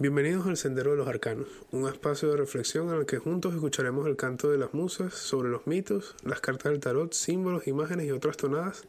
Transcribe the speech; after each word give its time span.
Bienvenidos 0.00 0.46
al 0.46 0.56
Sendero 0.56 0.92
de 0.92 0.96
los 0.96 1.08
Arcanos, 1.08 1.46
un 1.72 1.86
espacio 1.86 2.30
de 2.30 2.38
reflexión 2.38 2.88
en 2.88 2.94
el 2.94 3.04
que 3.04 3.18
juntos 3.18 3.52
escucharemos 3.52 4.06
el 4.06 4.16
canto 4.16 4.50
de 4.50 4.56
las 4.56 4.72
musas 4.72 5.12
sobre 5.12 5.50
los 5.50 5.66
mitos, 5.66 6.16
las 6.24 6.40
cartas 6.40 6.72
del 6.72 6.80
tarot, 6.80 7.12
símbolos, 7.12 7.66
imágenes 7.66 8.06
y 8.06 8.10
otras 8.10 8.38
tonadas 8.38 8.84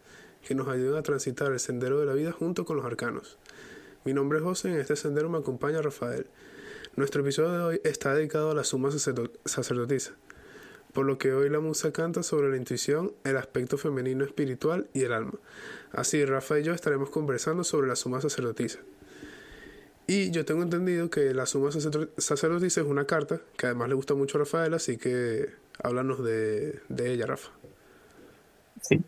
que 0.48 0.56
nos 0.56 0.70
ayudan 0.70 1.00
a 1.00 1.04
transitar 1.04 1.52
el 1.52 1.60
sendero 1.60 2.00
de 2.00 2.06
la 2.06 2.14
vida 2.14 2.32
junto 2.32 2.64
con 2.64 2.78
los 2.78 2.86
arcanos. 2.86 3.38
Mi 4.06 4.14
nombre 4.14 4.38
es 4.38 4.46
José 4.46 4.70
y 4.70 4.72
en 4.72 4.80
este 4.80 4.96
sendero 4.96 5.30
me 5.30 5.40
acompaña 5.40 5.82
Rafael. 5.82 6.28
Nuestro 6.96 7.24
episodio 7.24 7.52
de 7.52 7.64
hoy 7.66 7.82
está 7.84 8.16
dedicado 8.16 8.52
a 8.52 8.56
la 8.56 8.64
suma 8.64 8.90
sacerdotisa, 8.90 10.14
por 10.94 11.06
lo 11.06 11.18
que 11.18 11.34
hoy 11.34 11.50
la 11.50 11.60
musa 11.60 11.92
canta 11.92 12.24
sobre 12.24 12.50
la 12.52 12.56
intuición, 12.56 13.12
el 13.26 13.36
aspecto 13.36 13.78
femenino 13.78 14.24
espiritual 14.24 14.88
y 14.94 15.02
el 15.02 15.12
alma. 15.12 15.34
Así, 15.92 16.24
Rafa 16.24 16.58
y 16.58 16.64
yo 16.64 16.74
estaremos 16.74 17.10
conversando 17.10 17.66
sobre 17.66 17.90
la 17.90 17.98
suma 17.98 18.22
sacerdotisa. 18.22 18.80
Y 20.14 20.30
yo 20.30 20.44
tengo 20.44 20.62
entendido 20.62 21.10
que 21.10 21.34
la 21.34 21.46
suma 21.46 21.70
sacerdotisa 21.72 22.82
es 22.82 22.88
una 22.88 23.06
carta 23.06 23.40
que 23.58 23.68
además 23.68 23.88
le 23.88 23.96
gusta 23.96 24.14
mucho 24.14 24.38
a 24.38 24.40
Rafael, 24.40 24.74
así 24.74 24.98
que 24.98 25.46
háblanos 25.82 26.22
de, 26.22 26.82
de 26.90 27.14
ella, 27.14 27.28
Rafa. 27.28 27.50
Sí, 28.82 29.00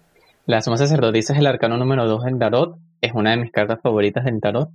la 0.45 0.61
suma 0.61 0.77
sacerdotisa 0.77 1.33
es 1.33 1.39
el 1.39 1.47
arcano 1.47 1.75
número 1.75 2.07
2 2.07 2.23
del 2.23 2.39
tarot, 2.39 2.77
es 3.01 3.11
una 3.13 3.31
de 3.31 3.37
mis 3.37 3.51
cartas 3.51 3.81
favoritas 3.81 4.23
del 4.23 4.39
tarot. 4.39 4.69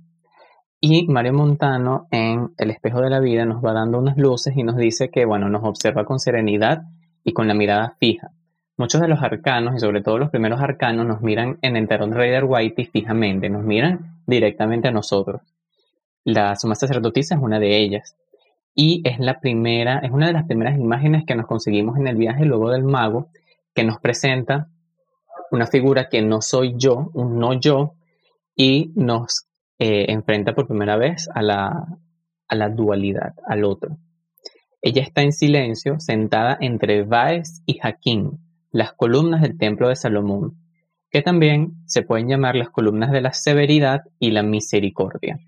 Y 0.79 1.07
Mario 1.07 1.33
Montano 1.33 2.07
en 2.11 2.51
El 2.59 2.69
espejo 2.69 3.01
de 3.01 3.09
la 3.09 3.19
vida 3.19 3.45
nos 3.45 3.65
va 3.65 3.73
dando 3.73 3.97
unas 3.97 4.15
luces 4.15 4.55
y 4.55 4.61
nos 4.61 4.77
dice 4.77 5.09
que, 5.09 5.25
bueno, 5.25 5.49
nos 5.49 5.63
observa 5.63 6.05
con 6.05 6.19
serenidad 6.19 6.83
y 7.23 7.33
con 7.33 7.47
la 7.47 7.55
mirada 7.55 7.95
fija. 7.99 8.29
Muchos 8.77 9.01
de 9.01 9.07
los 9.07 9.23
arcanos, 9.23 9.73
y 9.75 9.79
sobre 9.79 10.03
todo 10.03 10.19
los 10.19 10.29
primeros 10.29 10.61
arcanos, 10.61 11.07
nos 11.07 11.21
miran 11.21 11.57
en 11.63 11.75
el 11.75 11.87
tarot 11.87 12.13
Rider 12.13 12.43
White 12.43 12.85
fijamente, 12.93 13.49
nos 13.49 13.63
miran 13.63 14.21
directamente 14.27 14.89
a 14.89 14.91
nosotros. 14.91 15.41
La 16.23 16.55
suma 16.55 16.75
sacerdotisa 16.75 17.35
es 17.35 17.41
una 17.41 17.59
de 17.59 17.77
ellas. 17.77 18.15
Y 18.75 19.01
es 19.05 19.19
la 19.19 19.39
primera, 19.39 19.99
es 19.99 20.11
una 20.11 20.27
de 20.27 20.33
las 20.33 20.45
primeras 20.45 20.77
imágenes 20.77 21.23
que 21.25 21.35
nos 21.35 21.47
conseguimos 21.47 21.97
en 21.97 22.07
el 22.07 22.15
viaje 22.15 22.45
luego 22.45 22.69
del 22.69 22.83
mago, 22.83 23.29
que 23.73 23.83
nos 23.83 23.99
presenta 23.99 24.69
una 25.51 25.67
figura 25.67 26.09
que 26.09 26.21
no 26.21 26.41
soy 26.41 26.75
yo, 26.77 27.09
un 27.13 27.39
no 27.39 27.53
yo, 27.59 27.95
y 28.55 28.91
nos 28.95 29.47
eh, 29.79 30.05
enfrenta 30.09 30.53
por 30.53 30.67
primera 30.67 30.97
vez 30.97 31.29
a 31.33 31.41
la, 31.41 31.85
a 32.47 32.55
la 32.55 32.69
dualidad, 32.69 33.33
al 33.47 33.63
otro. 33.63 33.97
Ella 34.81 35.01
está 35.01 35.21
en 35.21 35.33
silencio, 35.33 35.99
sentada 35.99 36.57
entre 36.61 37.03
Baez 37.03 37.61
y 37.65 37.79
Jaquín, 37.79 38.39
las 38.71 38.93
columnas 38.93 39.41
del 39.41 39.57
templo 39.57 39.89
de 39.89 39.95
Salomón, 39.95 40.57
que 41.11 41.21
también 41.21 41.73
se 41.85 42.03
pueden 42.03 42.27
llamar 42.27 42.55
las 42.55 42.69
columnas 42.69 43.11
de 43.11 43.21
la 43.21 43.33
severidad 43.33 44.03
y 44.19 44.31
la 44.31 44.43
misericordia, 44.43 45.39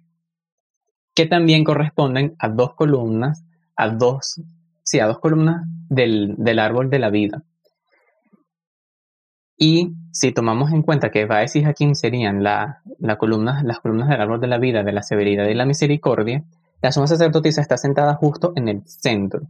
que 1.14 1.26
también 1.26 1.64
corresponden 1.64 2.36
a 2.40 2.50
dos 2.50 2.74
columnas, 2.76 3.44
a 3.76 3.90
dos, 3.90 4.42
sí, 4.84 5.00
a 5.00 5.08
dos 5.08 5.20
columnas 5.20 5.66
del, 5.90 6.60
árbol 6.60 6.90
de 6.90 7.00
la 7.00 7.10
vida. 7.10 7.44
Y 9.58 9.94
si 10.12 10.32
tomamos 10.32 10.72
en 10.72 10.82
cuenta 10.82 11.12
que 11.12 11.26
Baez 11.26 11.56
y 11.56 11.64
Jaquín 11.64 11.96
serían 11.96 12.44
la, 12.44 12.82
la 13.00 13.18
columna, 13.18 13.62
las 13.64 13.80
columnas 13.80 14.10
del 14.10 14.22
árbol 14.22 14.42
de 14.42 14.48
la 14.48 14.58
vida, 14.58 14.84
de 14.84 14.92
la 14.92 15.04
severidad 15.04 15.48
y 15.48 15.54
la 15.54 15.66
misericordia, 15.66 16.44
la 16.82 16.92
suma 16.92 17.06
sacerdotisa 17.06 17.62
está 17.62 17.78
sentada 17.78 18.16
justo 18.16 18.54
en 18.56 18.70
el 18.70 18.88
centro. 18.88 19.42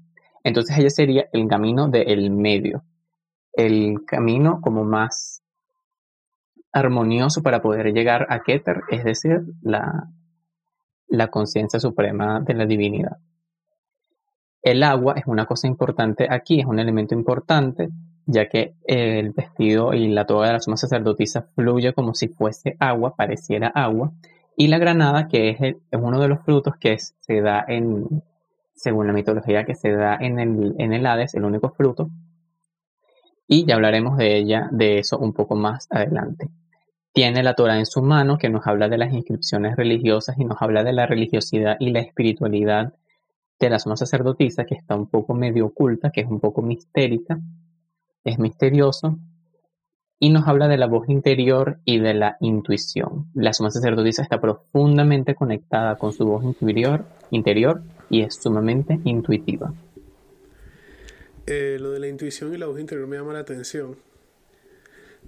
Entonces 0.44 0.78
ella 0.78 0.90
sería 0.90 1.26
el 1.32 1.48
camino 1.48 1.88
del 1.88 2.32
medio. 2.32 2.84
El 3.54 4.04
camino 4.06 4.60
como 4.60 4.84
más 4.84 5.42
armonioso 6.74 7.42
para 7.42 7.62
poder 7.62 7.94
llegar 7.94 8.28
a 8.30 8.42
Keter, 8.42 8.82
es 8.90 9.04
decir, 9.04 9.44
la, 9.62 10.10
la 11.12 11.28
conciencia 11.28 11.80
suprema 11.80 12.40
de 12.40 12.54
la 12.54 12.66
divinidad. 12.66 13.18
El 14.64 14.82
agua 14.84 15.16
es 15.18 15.24
una 15.28 15.46
cosa 15.46 15.68
importante 15.68 16.28
aquí, 16.30 16.60
es 16.60 16.66
un 16.66 16.80
elemento 16.80 17.14
importante, 17.14 17.90
ya 18.26 18.48
que 18.48 18.76
el 18.86 19.32
vestido 19.32 19.94
y 19.94 20.08
la 20.08 20.26
toga 20.26 20.48
de 20.48 20.54
la 20.54 20.60
suma 20.60 20.78
sacerdotisa 20.78 21.42
fluye 21.54 21.94
como 21.94 22.14
si 22.14 22.30
fuese 22.30 22.78
agua, 22.80 23.16
pareciera 23.16 23.68
agua, 23.68 24.14
y 24.56 24.68
la 24.68 24.78
granada, 24.78 25.28
que 25.28 25.50
es, 25.50 25.76
uno 25.92 26.20
de 26.20 26.28
los 26.28 26.40
frutos 26.46 26.76
que 26.80 26.98
se 26.98 27.42
da 27.42 27.66
en, 27.68 28.24
según 28.74 29.08
la 29.08 29.14
mitología, 29.14 29.66
que 29.66 29.76
se 29.76 29.92
da 29.92 30.16
en 30.16 30.40
el, 30.40 30.76
en 30.78 30.94
el 30.94 31.06
Hades, 31.06 31.34
el 31.34 31.44
único 31.44 31.72
fruto. 31.72 32.10
Y 33.48 33.66
ya 33.66 33.76
hablaremos 33.76 34.18
de 34.18 34.38
ella, 34.38 34.70
de 34.72 35.00
eso 35.00 35.18
un 35.18 35.34
poco 35.34 35.56
más 35.56 35.88
adelante. 35.90 36.48
Tiene 37.14 37.44
la 37.44 37.56
Torah 37.56 37.78
en 37.78 37.86
su 37.86 38.02
mano, 38.02 38.38
que 38.38 38.50
nos 38.50 38.66
habla 38.66 38.88
de 38.88 38.98
las 38.98 39.12
inscripciones 39.12 39.76
religiosas 39.76 40.38
y 40.38 40.46
nos 40.46 40.62
habla 40.62 40.84
de 40.84 40.94
la 40.94 41.06
religiosidad 41.06 41.76
y 41.80 41.92
la 41.92 42.00
espiritualidad 42.00 42.94
de 43.60 43.70
la 43.70 43.80
zona 43.80 43.98
sacerdotisa, 43.98 44.66
que 44.66 44.76
está 44.76 44.96
un 44.96 45.08
poco 45.08 45.34
medio 45.34 45.66
oculta, 45.68 46.12
que 46.12 46.22
es 46.22 46.28
un 46.28 46.40
poco 46.40 46.62
mistérica, 46.62 47.40
es 48.24 48.40
misterioso, 48.40 49.20
y 50.20 50.30
nos 50.30 50.48
habla 50.48 50.68
de 50.68 50.78
la 50.78 50.88
voz 50.88 51.10
interior 51.10 51.80
y 51.84 52.00
de 52.00 52.14
la 52.14 52.38
intuición. 52.40 53.28
La 53.34 53.54
suma 53.54 53.72
sacerdotisa 53.72 54.22
está 54.22 54.40
profundamente 54.40 55.36
conectada 55.36 55.98
con 55.98 56.14
su 56.14 56.26
voz 56.26 56.46
interior, 56.46 57.04
interior 57.32 57.82
y 58.10 58.22
es 58.22 58.36
sumamente 58.36 59.00
intuitiva. 59.04 59.74
Eh, 61.48 61.78
lo 61.80 61.92
de 61.92 62.00
la 62.00 62.08
intuición 62.08 62.54
y 62.54 62.58
la 62.58 62.68
voz 62.68 62.80
interior 62.80 63.08
me 63.08 63.18
llama 63.18 63.34
la 63.34 63.40
atención 63.40 63.96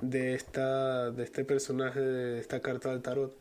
de, 0.04 0.36
esta, 0.36 1.12
de 1.12 1.24
este 1.24 1.44
personaje, 1.46 2.00
de 2.00 2.40
esta 2.40 2.62
carta 2.62 2.92
del 2.92 3.02
tarot, 3.02 3.36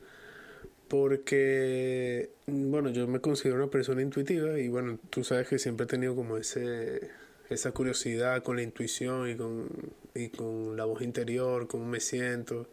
porque, 0.88 2.30
bueno, 2.46 2.90
yo 2.90 3.06
me 3.06 3.20
considero 3.20 3.56
una 3.56 3.70
persona 3.70 4.02
intuitiva 4.02 4.58
y 4.58 4.68
bueno, 4.68 4.98
tú 5.10 5.24
sabes 5.24 5.48
que 5.48 5.58
siempre 5.58 5.84
he 5.84 5.88
tenido 5.88 6.14
como 6.14 6.36
ese 6.36 7.10
esa 7.52 7.72
curiosidad 7.72 8.42
con 8.42 8.56
la 8.56 8.62
intuición 8.62 9.28
y 9.28 9.36
con, 9.36 9.68
y 10.14 10.28
con 10.28 10.76
la 10.76 10.84
voz 10.84 11.02
interior, 11.02 11.66
cómo 11.66 11.86
me 11.86 12.00
siento, 12.00 12.68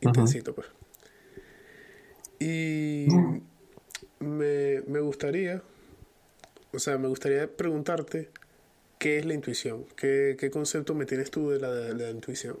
intensito 0.00 0.54
pues. 0.54 0.68
Y 2.38 3.06
me, 4.18 4.82
me 4.86 5.00
gustaría, 5.00 5.62
o 6.72 6.78
sea, 6.78 6.98
me 6.98 7.08
gustaría 7.08 7.48
preguntarte 7.48 8.28
qué 8.98 9.18
es 9.18 9.26
la 9.26 9.34
intuición, 9.34 9.86
qué, 9.96 10.36
qué 10.38 10.50
concepto 10.50 10.94
me 10.94 11.06
tienes 11.06 11.30
tú 11.30 11.50
de 11.50 11.60
la, 11.60 11.70
de 11.72 11.94
la 11.94 12.10
intuición. 12.10 12.58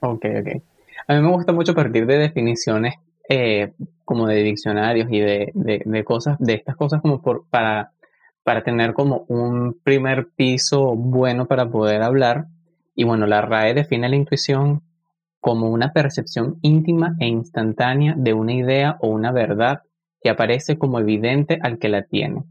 Ok, 0.00 0.24
ok. 0.40 0.62
A 1.06 1.14
mí 1.14 1.22
me 1.22 1.30
gusta 1.30 1.52
mucho 1.52 1.74
partir 1.74 2.06
de 2.06 2.18
definiciones 2.18 2.94
eh, 3.28 3.72
como 4.04 4.26
de 4.26 4.42
diccionarios 4.42 5.08
y 5.10 5.20
de, 5.20 5.52
de, 5.54 6.04
cosas, 6.04 6.36
de 6.38 6.54
estas 6.54 6.76
cosas 6.76 7.00
como 7.00 7.20
por, 7.20 7.46
para 7.50 7.92
para 8.48 8.62
tener 8.62 8.94
como 8.94 9.26
un 9.28 9.78
primer 9.84 10.28
piso 10.34 10.96
bueno 10.96 11.44
para 11.44 11.68
poder 11.68 12.00
hablar. 12.00 12.46
Y 12.94 13.04
bueno, 13.04 13.26
la 13.26 13.42
RAE 13.42 13.74
define 13.74 14.08
la 14.08 14.16
intuición 14.16 14.80
como 15.38 15.68
una 15.68 15.92
percepción 15.92 16.56
íntima 16.62 17.14
e 17.20 17.26
instantánea 17.26 18.14
de 18.16 18.32
una 18.32 18.54
idea 18.54 18.96
o 19.02 19.08
una 19.08 19.32
verdad 19.32 19.82
que 20.22 20.30
aparece 20.30 20.78
como 20.78 20.98
evidente 20.98 21.58
al 21.62 21.78
que 21.78 21.90
la 21.90 22.04
tiene. 22.04 22.44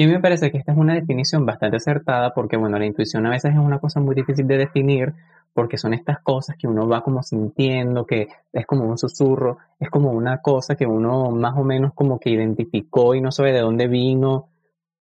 Y 0.00 0.04
a 0.04 0.06
mí 0.06 0.14
me 0.14 0.20
parece 0.20 0.50
que 0.50 0.56
esta 0.56 0.72
es 0.72 0.78
una 0.78 0.94
definición 0.94 1.44
bastante 1.44 1.76
acertada 1.76 2.32
porque, 2.32 2.56
bueno, 2.56 2.78
la 2.78 2.86
intuición 2.86 3.26
a 3.26 3.30
veces 3.32 3.52
es 3.52 3.58
una 3.58 3.80
cosa 3.80 4.00
muy 4.00 4.14
difícil 4.14 4.46
de 4.46 4.56
definir 4.56 5.12
porque 5.52 5.76
son 5.76 5.92
estas 5.92 6.20
cosas 6.20 6.56
que 6.56 6.66
uno 6.66 6.88
va 6.88 7.02
como 7.02 7.22
sintiendo, 7.22 8.06
que 8.06 8.28
es 8.50 8.64
como 8.64 8.86
un 8.86 8.96
susurro, 8.96 9.58
es 9.78 9.90
como 9.90 10.10
una 10.10 10.38
cosa 10.40 10.74
que 10.74 10.86
uno 10.86 11.30
más 11.32 11.54
o 11.54 11.64
menos 11.64 11.92
como 11.92 12.18
que 12.18 12.30
identificó 12.30 13.14
y 13.14 13.20
no 13.20 13.30
sabe 13.30 13.52
de 13.52 13.60
dónde 13.60 13.88
vino, 13.88 14.48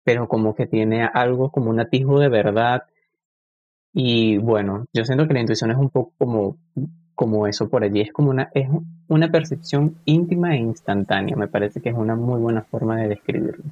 pero 0.03 0.27
como 0.27 0.55
que 0.55 0.65
tiene 0.65 1.07
algo 1.13 1.51
como 1.51 1.69
un 1.69 1.79
atisbo 1.79 2.19
de 2.19 2.29
verdad. 2.29 2.81
Y 3.93 4.39
bueno, 4.39 4.85
yo 4.93 5.05
siento 5.05 5.27
que 5.27 5.35
la 5.35 5.41
intuición 5.41 5.69
es 5.69 5.77
un 5.77 5.91
poco 5.91 6.13
como, 6.17 6.57
como 7.13 7.45
eso 7.45 7.69
por 7.69 7.83
allí, 7.83 8.01
es 8.01 8.11
como 8.11 8.31
una, 8.31 8.49
es 8.51 8.67
una 9.09 9.29
percepción 9.29 9.97
íntima 10.05 10.55
e 10.55 10.57
instantánea, 10.57 11.35
me 11.35 11.47
parece 11.47 11.81
que 11.81 11.89
es 11.89 11.95
una 11.95 12.15
muy 12.15 12.39
buena 12.39 12.63
forma 12.63 12.97
de 12.97 13.09
describirlo. 13.09 13.63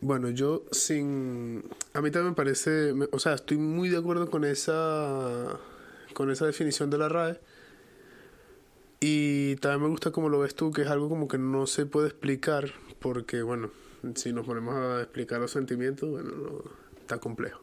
Bueno, 0.00 0.30
yo 0.30 0.62
sin... 0.70 1.64
A 1.94 2.00
mí 2.00 2.10
también 2.10 2.30
me 2.30 2.36
parece, 2.36 2.92
o 3.10 3.18
sea, 3.18 3.34
estoy 3.34 3.56
muy 3.56 3.88
de 3.88 3.98
acuerdo 3.98 4.30
con 4.30 4.44
esa, 4.44 5.58
con 6.14 6.30
esa 6.30 6.46
definición 6.46 6.90
de 6.90 6.98
la 6.98 7.08
RAE. 7.08 7.40
Y 9.00 9.56
también 9.56 9.82
me 9.82 9.88
gusta 9.88 10.10
como 10.10 10.28
lo 10.28 10.40
ves 10.40 10.54
tú, 10.54 10.70
que 10.72 10.82
es 10.82 10.88
algo 10.88 11.08
como 11.08 11.28
que 11.28 11.38
no 11.38 11.66
se 11.66 11.86
puede 11.86 12.08
explicar, 12.08 12.66
porque 12.98 13.42
bueno, 13.42 13.70
si 14.14 14.32
nos 14.32 14.46
ponemos 14.46 14.74
a 14.74 15.02
explicar 15.02 15.40
los 15.40 15.50
sentimientos, 15.50 16.08
bueno, 16.08 16.30
está 17.00 17.18
complejo. 17.18 17.60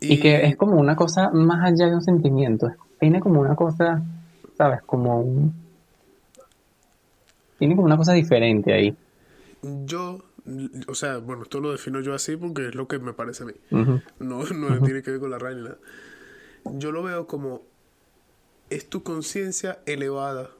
y... 0.00 0.20
que 0.20 0.46
es 0.46 0.56
como 0.56 0.80
una 0.80 0.96
cosa 0.96 1.30
más 1.30 1.64
allá 1.64 1.88
de 1.88 1.94
un 1.94 2.02
sentimiento, 2.02 2.70
tiene 2.98 3.20
como 3.20 3.40
una 3.40 3.54
cosa, 3.54 4.02
¿sabes? 4.56 4.82
Como 4.82 5.20
un... 5.20 5.54
Tiene 7.58 7.76
como 7.76 7.86
una 7.86 7.96
cosa 7.96 8.12
diferente 8.12 8.72
ahí. 8.72 8.96
Yo, 9.84 10.18
o 10.88 10.94
sea, 10.94 11.18
bueno, 11.18 11.42
esto 11.42 11.60
lo 11.60 11.70
defino 11.72 12.00
yo 12.00 12.14
así 12.14 12.36
porque 12.36 12.68
es 12.68 12.74
lo 12.74 12.88
que 12.88 12.98
me 12.98 13.12
parece 13.12 13.44
a 13.44 13.46
mí. 13.46 13.54
No, 14.18 14.44
no 14.44 14.82
tiene 14.82 15.02
que 15.02 15.12
ver 15.12 15.20
con 15.20 15.30
la 15.30 15.38
raíz 15.38 15.56
ni 15.56 15.62
nada. 15.64 15.78
Yo 16.64 16.92
lo 16.92 17.02
veo 17.02 17.26
como 17.26 17.62
es 18.70 18.88
tu 18.88 19.02
conciencia 19.02 19.80
elevada 19.86 20.50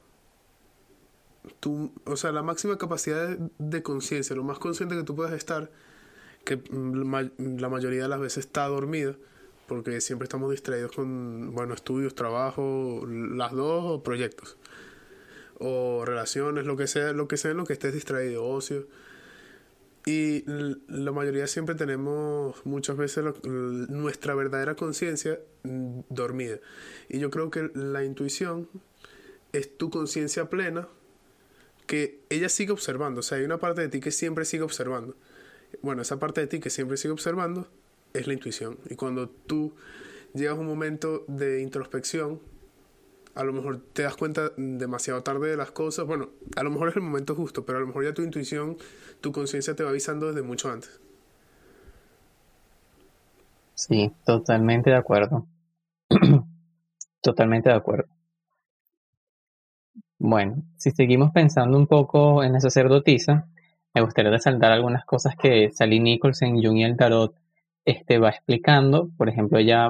tú, 1.59 1.91
o 2.05 2.15
sea, 2.15 2.31
la 2.31 2.43
máxima 2.43 2.77
capacidad 2.77 3.27
de, 3.27 3.49
de 3.57 3.83
conciencia, 3.83 4.35
lo 4.35 4.43
más 4.43 4.59
consciente 4.59 4.95
que 4.95 5.03
tú 5.03 5.15
puedas 5.15 5.33
estar, 5.33 5.71
que 6.45 6.57
mm, 6.57 7.59
la 7.59 7.69
mayoría 7.69 8.03
de 8.03 8.07
las 8.07 8.19
veces 8.19 8.45
está 8.45 8.67
dormida, 8.67 9.15
porque 9.67 10.01
siempre 10.01 10.25
estamos 10.25 10.51
distraídos 10.51 10.91
con, 10.91 11.53
bueno, 11.53 11.73
estudios, 11.73 12.15
trabajo, 12.15 13.05
las 13.07 13.51
dos 13.53 13.83
o 13.85 14.03
proyectos, 14.03 14.57
o 15.59 16.03
relaciones, 16.05 16.65
lo 16.65 16.77
que 16.77 16.87
sea, 16.87 17.13
lo 17.13 17.27
que 17.27 17.37
sea 17.37 17.51
en 17.51 17.57
lo 17.57 17.65
que 17.65 17.73
estés 17.73 17.93
distraído, 17.93 18.45
ocio. 18.45 18.87
Y 20.05 20.43
la 20.87 21.11
mayoría 21.13 21.47
siempre 21.47 21.75
tenemos 21.75 22.65
muchas 22.65 22.97
veces 22.97 23.23
nuestra 23.43 24.35
verdadera 24.35 24.75
conciencia 24.75 25.39
mm, 25.63 26.01
dormida. 26.09 26.59
Y 27.07 27.19
yo 27.19 27.29
creo 27.29 27.49
que 27.49 27.71
la 27.73 28.03
intuición 28.03 28.67
es 29.53 29.77
tu 29.77 29.89
conciencia 29.89 30.49
plena 30.49 30.89
que 31.87 32.19
ella 32.29 32.49
sigue 32.49 32.73
observando. 32.73 33.21
O 33.21 33.23
sea, 33.23 33.37
hay 33.37 33.45
una 33.45 33.59
parte 33.59 33.81
de 33.81 33.87
ti 33.87 34.01
que 34.01 34.11
siempre 34.11 34.43
sigue 34.43 34.63
observando. 34.63 35.15
Bueno, 35.81 36.01
esa 36.01 36.19
parte 36.19 36.41
de 36.41 36.47
ti 36.47 36.59
que 36.59 36.69
siempre 36.69 36.97
sigue 36.97 37.13
observando 37.13 37.67
es 38.13 38.27
la 38.27 38.33
intuición. 38.33 38.77
Y 38.89 38.95
cuando 38.95 39.29
tú 39.29 39.73
llegas 40.33 40.57
a 40.57 40.59
un 40.59 40.67
momento 40.67 41.23
de 41.27 41.61
introspección, 41.61 42.41
a 43.35 43.43
lo 43.43 43.53
mejor 43.53 43.81
te 43.93 44.03
das 44.03 44.15
cuenta 44.15 44.51
demasiado 44.57 45.23
tarde 45.23 45.49
de 45.49 45.57
las 45.57 45.71
cosas. 45.71 46.05
Bueno, 46.05 46.29
a 46.55 46.63
lo 46.63 46.69
mejor 46.69 46.89
es 46.89 46.95
el 46.95 47.01
momento 47.01 47.35
justo, 47.35 47.65
pero 47.65 47.77
a 47.77 47.81
lo 47.81 47.87
mejor 47.87 48.03
ya 48.03 48.13
tu 48.13 48.21
intuición, 48.21 48.77
tu 49.21 49.31
conciencia 49.31 49.75
te 49.75 49.83
va 49.83 49.89
avisando 49.89 50.27
desde 50.27 50.43
mucho 50.43 50.71
antes. 50.71 50.99
Sí, 53.73 54.11
totalmente 54.25 54.91
de 54.91 54.95
acuerdo. 54.97 55.47
totalmente 57.21 57.69
de 57.69 57.75
acuerdo. 57.75 58.07
Bueno, 60.19 60.63
si 60.77 60.91
seguimos 60.91 61.31
pensando 61.31 61.77
un 61.77 61.87
poco 61.87 62.43
en 62.43 62.53
la 62.53 62.61
sacerdotisa, 62.61 63.47
me 63.95 64.01
gustaría 64.01 64.31
resaltar 64.31 64.71
algunas 64.71 65.05
cosas 65.05 65.35
que 65.35 65.71
Sally 65.71 65.99
Nichols 65.99 66.41
en 66.43 66.63
Jung 66.63 66.77
y 66.77 66.83
el 66.83 66.97
Tarot 66.97 67.35
este, 67.83 68.19
va 68.19 68.29
explicando. 68.29 69.09
Por 69.17 69.27
ejemplo, 69.27 69.57
ella 69.57 69.89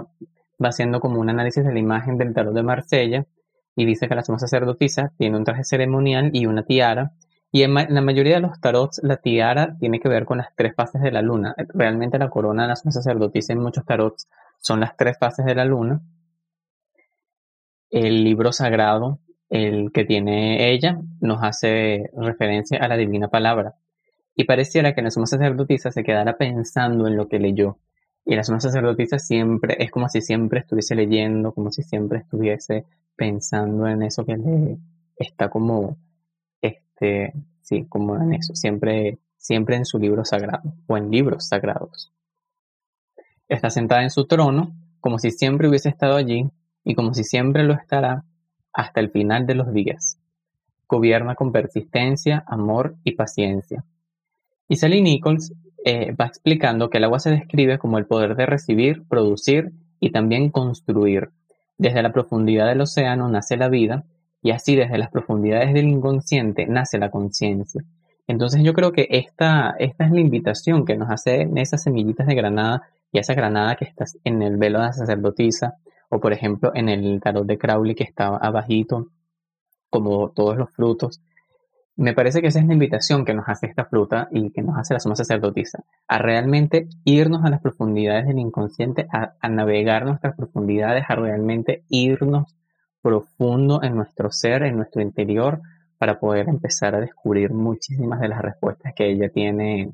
va 0.63 0.69
haciendo 0.69 0.99
como 1.01 1.19
un 1.19 1.29
análisis 1.29 1.63
de 1.63 1.73
la 1.73 1.79
imagen 1.79 2.17
del 2.17 2.33
Tarot 2.33 2.53
de 2.53 2.63
Marsella 2.63 3.25
y 3.75 3.85
dice 3.85 4.07
que 4.07 4.15
la 4.15 4.23
suma 4.23 4.39
sacerdotisa 4.39 5.11
tiene 5.17 5.37
un 5.37 5.43
traje 5.43 5.63
ceremonial 5.63 6.29
y 6.33 6.45
una 6.45 6.63
tiara. 6.63 7.13
Y 7.51 7.63
en, 7.63 7.73
la 7.73 8.01
mayoría 8.01 8.35
de 8.35 8.41
los 8.41 8.59
tarots, 8.59 8.99
la 9.03 9.17
tiara 9.17 9.75
tiene 9.79 9.99
que 9.99 10.09
ver 10.09 10.25
con 10.25 10.39
las 10.39 10.55
tres 10.55 10.73
fases 10.75 11.01
de 11.01 11.11
la 11.11 11.21
luna. 11.21 11.55
Realmente 11.69 12.17
la 12.17 12.29
corona 12.29 12.63
de 12.63 12.69
la 12.69 12.75
suma 12.75 12.91
sacerdotisa 12.91 13.53
en 13.53 13.59
muchos 13.59 13.85
tarots 13.85 14.27
son 14.59 14.79
las 14.79 14.95
tres 14.97 15.17
fases 15.19 15.45
de 15.45 15.55
la 15.55 15.65
luna. 15.65 16.01
El 17.89 18.23
libro 18.23 18.51
sagrado, 18.51 19.19
el 19.49 19.91
que 19.91 20.03
tiene 20.03 20.71
ella, 20.71 20.99
nos 21.21 21.43
hace 21.43 22.09
referencia 22.17 22.79
a 22.79 22.87
la 22.87 22.97
divina 22.97 23.27
palabra. 23.27 23.75
Y 24.35 24.45
pareciera 24.45 24.95
que 24.95 25.03
la 25.03 25.11
suma 25.11 25.27
sacerdotisa 25.27 25.91
se 25.91 26.03
quedara 26.03 26.37
pensando 26.37 27.07
en 27.07 27.17
lo 27.17 27.27
que 27.27 27.37
leyó. 27.37 27.77
Y 28.25 28.35
la 28.35 28.43
suma 28.43 28.59
sacerdotisa 28.59 29.19
siempre 29.19 29.75
es 29.79 29.91
como 29.91 30.09
si 30.09 30.21
siempre 30.21 30.61
estuviese 30.61 30.95
leyendo, 30.95 31.53
como 31.53 31.71
si 31.71 31.83
siempre 31.83 32.19
estuviese 32.19 32.85
pensando 33.15 33.87
en 33.87 34.03
eso 34.03 34.25
que 34.25 34.37
le 34.37 34.77
está 35.15 35.49
como, 35.49 35.97
este, 36.61 37.33
sí, 37.61 37.85
como 37.87 38.15
en 38.15 38.33
eso, 38.33 38.55
siempre, 38.55 39.19
siempre 39.37 39.75
en 39.75 39.85
su 39.85 39.99
libro 39.99 40.25
sagrado 40.25 40.73
o 40.87 40.97
en 40.97 41.11
libros 41.11 41.47
sagrados. 41.47 42.11
Está 43.47 43.69
sentada 43.69 44.03
en 44.03 44.09
su 44.09 44.25
trono, 44.25 44.75
como 44.99 45.19
si 45.19 45.31
siempre 45.31 45.67
hubiese 45.67 45.89
estado 45.89 46.15
allí 46.15 46.49
y 46.83 46.95
como 46.95 47.13
si 47.13 47.23
siempre 47.23 47.63
lo 47.63 47.73
estará 47.73 48.23
hasta 48.73 48.99
el 48.99 49.11
final 49.11 49.45
de 49.45 49.55
los 49.55 49.73
días. 49.73 50.17
Gobierna 50.87 51.35
con 51.35 51.51
persistencia, 51.51 52.43
amor 52.47 52.95
y 53.03 53.13
paciencia. 53.13 53.83
Y 54.67 54.77
Sally 54.77 55.01
Nichols 55.01 55.53
eh, 55.85 56.13
va 56.13 56.25
explicando 56.25 56.89
que 56.89 56.97
el 56.97 57.03
agua 57.03 57.19
se 57.19 57.29
describe 57.29 57.77
como 57.77 57.97
el 57.97 58.05
poder 58.05 58.35
de 58.35 58.45
recibir, 58.45 59.03
producir 59.07 59.73
y 59.99 60.11
también 60.11 60.49
construir, 60.49 61.29
desde 61.77 62.01
la 62.01 62.11
profundidad 62.11 62.67
del 62.67 62.81
océano 62.81 63.27
nace 63.29 63.57
la 63.57 63.69
vida 63.69 64.05
y 64.41 64.51
así 64.51 64.75
desde 64.75 64.97
las 64.97 65.09
profundidades 65.09 65.73
del 65.73 65.87
inconsciente 65.87 66.65
nace 66.65 66.97
la 66.97 67.09
conciencia. 67.09 67.83
Entonces 68.27 68.63
yo 68.63 68.73
creo 68.73 68.91
que 68.91 69.07
esta, 69.09 69.75
esta 69.79 70.05
es 70.05 70.11
la 70.11 70.19
invitación 70.19 70.85
que 70.85 70.95
nos 70.95 71.09
hace 71.09 71.49
esas 71.55 71.83
semillitas 71.83 72.27
de 72.27 72.35
granada 72.35 72.83
y 73.11 73.19
esa 73.19 73.33
granada 73.33 73.75
que 73.75 73.85
está 73.85 74.05
en 74.23 74.41
el 74.41 74.57
velo 74.57 74.79
de 74.79 74.85
la 74.85 74.93
sacerdotisa 74.93 75.75
o 76.09 76.19
por 76.19 76.33
ejemplo 76.33 76.71
en 76.73 76.89
el 76.89 77.19
tarot 77.21 77.45
de 77.45 77.57
Crowley 77.57 77.95
que 77.95 78.03
está 78.03 78.35
abajito 78.37 79.07
como 79.89 80.29
todos 80.29 80.57
los 80.57 80.71
frutos 80.71 81.21
me 81.95 82.13
parece 82.13 82.41
que 82.41 82.47
esa 82.47 82.59
es 82.59 82.65
la 82.65 82.73
invitación 82.73 83.23
que 83.23 83.33
nos 83.33 83.47
hace 83.47 83.67
esta 83.67 83.85
fruta 83.85 84.27
y 84.31 84.49
que 84.51 84.63
nos 84.63 84.77
hace 84.77 84.93
la 84.95 84.99
suma 84.99 85.15
sacerdotisa, 85.15 85.83
a 86.07 86.17
realmente 86.17 86.87
irnos 87.03 87.45
a 87.45 87.49
las 87.49 87.61
profundidades 87.61 88.25
del 88.25 88.39
inconsciente, 88.39 89.07
a, 89.11 89.35
navegar 89.47 90.05
nuestras 90.05 90.35
profundidades, 90.35 91.05
a 91.07 91.15
realmente 91.15 91.83
irnos 91.89 92.55
profundo 93.01 93.83
en 93.83 93.95
nuestro 93.95 94.31
ser, 94.31 94.63
en 94.63 94.77
nuestro 94.77 95.01
interior, 95.01 95.61
para 95.99 96.19
poder 96.19 96.49
empezar 96.49 96.95
a 96.95 96.99
descubrir 96.99 97.53
muchísimas 97.53 98.19
de 98.19 98.29
las 98.29 98.41
respuestas 98.41 98.93
que 98.95 99.09
ella 99.09 99.29
tiene 99.29 99.93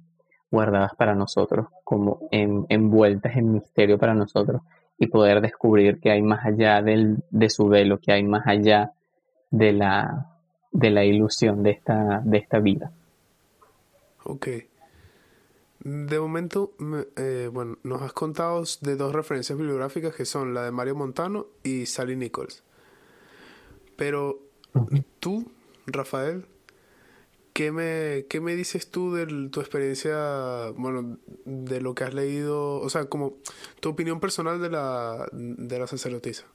guardadas 0.50 0.96
para 0.96 1.16
nosotros, 1.16 1.68
como 1.84 2.20
envueltas 2.32 3.36
en 3.36 3.52
misterio 3.52 3.98
para 3.98 4.14
nosotros, 4.14 4.62
y 4.98 5.08
poder 5.08 5.42
descubrir 5.42 6.00
que 6.00 6.12
hay 6.12 6.22
más 6.22 6.46
allá 6.46 6.82
del, 6.82 7.24
de 7.30 7.50
su 7.50 7.68
velo, 7.68 8.00
que 8.00 8.14
hay 8.14 8.24
más 8.24 8.48
allá 8.48 8.94
de 9.52 9.74
la 9.74 10.29
de 10.72 10.90
la 10.90 11.04
ilusión 11.04 11.64
de 11.64 11.72
esta, 11.72 12.22
de 12.24 12.38
esta 12.38 12.60
vida. 12.60 12.92
Ok. 14.24 14.48
De 15.82 16.20
momento, 16.20 16.74
eh, 17.16 17.50
bueno, 17.52 17.78
nos 17.84 18.02
has 18.02 18.12
contado 18.12 18.64
de 18.82 18.96
dos 18.98 19.14
referencias 19.14 19.58
bibliográficas 19.58 20.14
que 20.14 20.26
son 20.26 20.54
la 20.54 20.66
de 20.66 20.72
Mario 20.72 20.96
Montano 20.96 21.48
y 21.64 21.86
Sally 21.86 22.18
Nichols. 22.18 22.64
Pero 23.96 24.40
tú, 25.20 25.50
Rafael, 25.88 26.46
¿qué 27.54 27.72
me, 27.72 28.26
qué 28.30 28.42
me 28.42 28.56
dices 28.56 28.92
tú 28.92 29.14
de 29.14 29.50
tu 29.50 29.62
experiencia, 29.62 30.72
bueno, 30.76 31.18
de 31.46 31.82
lo 31.82 31.96
que 31.96 32.04
has 32.04 32.14
leído, 32.14 32.80
o 32.82 32.90
sea, 32.90 33.06
como 33.06 33.36
tu 33.80 33.90
opinión 33.90 34.20
personal 34.20 34.62
de 34.62 34.70
la, 34.70 35.28
de 35.32 35.80
la 35.80 35.88
sacerdotisa? 35.88 36.46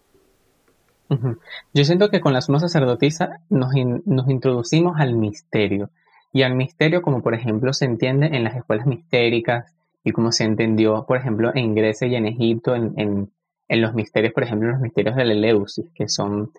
Yo 1.72 1.84
siento 1.84 2.10
que 2.10 2.20
con 2.20 2.32
la 2.32 2.40
suma 2.40 2.60
sacerdotisa 2.60 3.40
nos, 3.50 3.72
nos 4.04 4.28
introducimos 4.28 4.98
al 4.98 5.14
misterio. 5.14 5.90
Y 6.32 6.42
al 6.42 6.54
misterio, 6.54 7.02
como 7.02 7.22
por 7.22 7.34
ejemplo 7.34 7.72
se 7.72 7.84
entiende 7.84 8.26
en 8.26 8.44
las 8.44 8.56
escuelas 8.56 8.86
mistéricas 8.86 9.72
y 10.02 10.12
como 10.12 10.32
se 10.32 10.44
entendió, 10.44 11.04
por 11.06 11.16
ejemplo, 11.16 11.52
en 11.54 11.74
Grecia 11.74 12.06
y 12.08 12.16
en 12.16 12.26
Egipto, 12.26 12.74
en, 12.74 12.92
en, 12.96 13.30
en 13.68 13.80
los 13.80 13.94
misterios, 13.94 14.32
por 14.32 14.42
ejemplo, 14.42 14.70
los 14.70 14.80
misterios 14.80 15.16
del 15.16 15.30
Eleusis, 15.30 15.86
que 15.94 16.08
son 16.08 16.50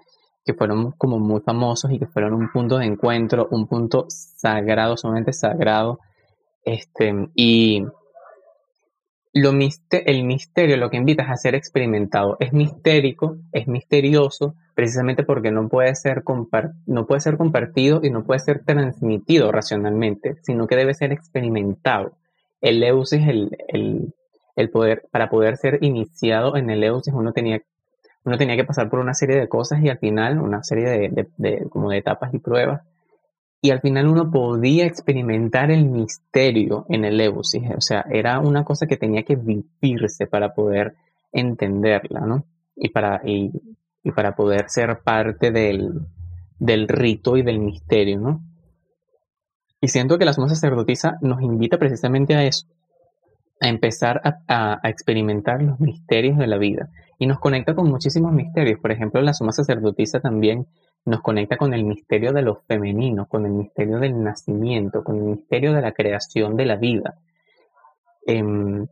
que 0.46 0.54
fueron 0.54 0.92
como 0.92 1.18
muy 1.18 1.42
famosos 1.42 1.92
y 1.92 1.98
que 1.98 2.06
fueron 2.06 2.34
un 2.34 2.52
punto 2.52 2.78
de 2.78 2.86
encuentro, 2.86 3.48
un 3.50 3.66
punto 3.66 4.06
sagrado, 4.10 4.96
sumamente 4.96 5.34
sagrado. 5.34 6.00
Este, 6.64 7.30
y 7.34 7.84
lo 9.36 9.50
el 9.50 10.24
misterio 10.24 10.78
lo 10.78 10.90
que 10.90 10.96
invita 10.96 11.24
es 11.24 11.30
a 11.30 11.36
ser 11.36 11.56
experimentado. 11.56 12.38
Es 12.40 12.54
mistérico, 12.54 13.36
es 13.52 13.68
misterioso, 13.68 14.56
precisamente 14.74 15.24
porque 15.24 15.52
no 15.52 15.68
puede, 15.68 15.94
ser 15.96 16.24
no 16.86 17.06
puede 17.06 17.20
ser 17.20 17.36
compartido 17.36 18.00
y 18.02 18.12
no 18.12 18.24
puede 18.24 18.40
ser 18.40 18.64
transmitido 18.64 19.52
racionalmente, 19.52 20.38
sino 20.44 20.68
que 20.68 20.78
debe 20.78 20.94
ser 20.94 21.12
experimentado. 21.12 22.14
El 22.62 22.82
Eusis, 22.82 23.28
el, 23.28 23.58
el, 23.68 24.14
el 24.56 24.70
poder, 24.70 25.04
para 25.12 25.30
poder 25.30 25.58
ser 25.58 25.80
iniciado 25.84 26.56
en 26.56 26.70
el 26.70 26.82
Eusis, 26.86 27.14
uno 27.14 27.34
tenía, 27.34 27.62
uno 28.24 28.38
tenía 28.38 28.56
que 28.56 28.64
pasar 28.64 28.90
por 28.90 29.00
una 29.00 29.14
serie 29.14 29.38
de 29.38 29.50
cosas 29.50 29.84
y 29.84 29.90
al 29.90 29.98
final 29.98 30.40
una 30.40 30.64
serie 30.64 30.86
de, 30.88 31.28
de, 31.36 31.70
como 31.70 31.90
de 31.90 31.98
etapas 31.98 32.34
y 32.34 32.40
pruebas 32.40 32.84
y 33.66 33.72
al 33.72 33.82
final 33.82 34.08
uno 34.08 34.30
podía 34.30 34.86
experimentar 34.86 35.72
el 35.72 35.86
misterio 35.86 36.86
en 36.88 37.04
el 37.04 37.20
Eusis, 37.20 37.64
o 37.76 37.82
sea, 37.82 38.06
era 38.12 38.40
una 38.40 38.64
cosa 38.64 38.86
que 38.86 38.96
tenía 38.96 39.24
que 39.24 39.36
vivirse 39.36 40.28
para 40.28 40.54
poder 40.54 40.94
entenderla, 41.32 42.20
¿no? 42.20 42.46
Y 42.76 42.90
para, 42.90 43.22
y, 43.26 43.52
para 44.16 44.36
poder 44.36 44.70
ser 44.70 45.00
parte 45.00 45.50
del, 45.50 46.00
del, 46.60 46.88
rito 46.88 47.38
y 47.38 47.42
del 47.42 47.58
misterio, 47.58 48.20
¿no? 48.20 48.44
Y 49.82 49.88
siento 49.88 50.20
que 50.20 50.26
la 50.26 50.34
suma 50.34 50.48
sacerdotisa 50.48 51.18
nos 51.22 51.42
invita 51.42 51.80
precisamente 51.80 52.36
a 52.36 52.44
eso, 52.44 52.68
a 53.62 53.68
empezar 53.68 54.22
a, 54.24 54.78
a, 54.84 54.90
experimentar 54.90 55.64
los 55.64 55.80
misterios 55.80 56.38
de 56.38 56.46
la 56.46 56.60
vida. 56.60 56.90
Y 57.18 57.26
nos 57.26 57.40
conecta 57.40 57.74
con 57.74 57.90
muchísimos 57.90 58.32
misterios. 58.32 58.80
Por 58.80 58.92
ejemplo, 58.92 59.20
la 59.24 59.34
suma 59.34 59.54
sacerdotisa 59.54 60.20
también 60.20 60.68
nos 61.06 61.22
conecta 61.22 61.58
con 61.58 61.74
el 61.74 61.84
misterio 61.84 62.34
de 62.34 62.42
lo 62.42 62.56
femenino, 62.68 63.28
con 63.28 63.46
el 63.46 63.52
misterio 63.52 64.00
del 64.00 64.24
nacimiento, 64.24 65.04
con 65.04 65.18
el 65.18 65.24
misterio 65.24 65.74
de 65.74 65.82
la 65.82 65.92
creación 65.92 66.58
de 66.58 66.66
la 66.66 66.76
vida. 66.76 67.20
Em, 68.26 68.88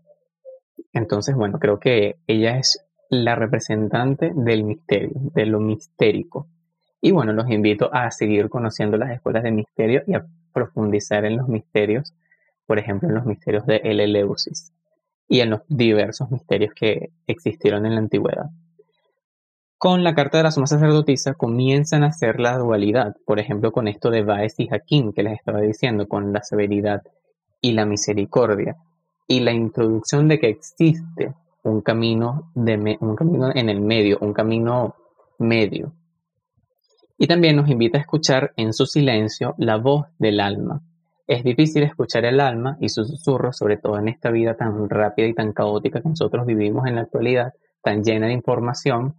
entonces, 0.93 1.36
bueno, 1.36 1.60
creo 1.60 1.79
que 1.79 2.17
ella 2.27 2.58
es 2.58 2.86
la 3.10 3.36
representante 3.36 4.32
del 4.36 4.63
misterio, 4.63 5.12
de 5.34 5.46
lo 5.46 5.60
mistérico. 5.60 6.48
Y 7.01 7.12
bueno, 7.12 7.34
los 7.34 7.50
invito 7.50 7.93
a 7.93 8.10
seguir 8.12 8.48
conociendo 8.48 8.98
las 8.98 9.12
escuelas 9.12 9.43
de 9.43 9.51
misterio 9.51 10.03
y 10.08 10.13
a 10.13 10.25
profundizar 10.53 11.25
en 11.25 11.38
los 11.38 11.48
misterios, 11.48 12.13
por 12.65 12.79
ejemplo, 12.79 13.10
en 13.10 13.15
los 13.15 13.25
misterios 13.25 13.65
de 13.65 13.77
El 13.84 14.00
Eleusis 14.00 14.72
y 15.27 15.41
en 15.41 15.50
los 15.50 15.62
diversos 15.67 16.29
misterios 16.32 16.74
que 16.75 17.10
existieron 17.27 17.86
en 17.86 17.96
la 17.96 18.01
antigüedad. 18.01 18.50
Con 19.84 20.02
la 20.06 20.16
carta 20.16 20.38
de 20.38 20.44
la 20.44 20.52
suma 20.52 20.66
sacerdotisa 20.66 21.34
comienzan 21.34 22.06
a 22.06 22.08
hacer 22.08 22.40
la 22.40 22.58
dualidad, 22.58 23.18
por 23.25 23.38
ejemplo, 23.38 23.74
con 23.74 23.90
esto 23.90 24.12
de 24.12 24.24
Baez 24.24 24.58
y 24.58 24.68
Jaquín 24.68 25.12
que 25.12 25.24
les 25.24 25.34
estaba 25.34 25.60
diciendo, 25.60 26.08
con 26.08 26.32
la 26.32 26.42
severidad 26.42 27.02
y 27.60 27.74
la 27.74 27.86
misericordia, 27.86 28.78
y 29.28 29.42
la 29.42 29.52
introducción 29.52 30.30
de 30.30 30.40
que 30.40 30.48
existe 30.48 31.34
un 31.63 31.82
camino, 31.82 32.50
de 32.56 32.98
un 33.02 33.13
camino 33.18 33.52
en 33.54 33.68
el 33.68 33.82
medio, 33.82 34.20
un 34.22 34.32
camino 34.32 34.96
medio. 35.38 35.92
Y 37.18 37.28
también 37.28 37.58
nos 37.58 37.70
invita 37.70 37.98
a 37.98 38.02
escuchar 38.02 38.54
en 38.56 38.72
su 38.72 38.86
silencio 38.86 39.54
la 39.58 39.75
voz 39.75 40.06
del 40.18 40.40
alma. 40.40 40.82
Es 41.28 41.44
difícil 41.44 41.84
escuchar 41.84 42.24
el 42.24 42.40
alma 42.40 42.78
y 42.80 42.88
sus 42.88 43.10
susurros, 43.10 43.58
sobre 43.58 43.75
todo 43.75 43.98
en 43.98 44.08
esta 44.08 44.32
vida 44.32 44.56
tan 44.56 44.90
rápida 44.90 45.28
y 45.28 45.34
tan 45.34 45.52
caótica 45.52 46.02
que 46.02 46.08
nosotros 46.08 46.46
vivimos 46.46 46.88
en 46.88 46.96
la 46.96 47.02
actualidad, 47.02 47.52
tan 47.82 48.02
llena 48.02 48.28
de 48.28 48.34
información, 48.34 49.16